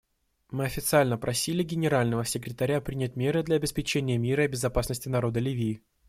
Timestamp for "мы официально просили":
0.49-1.61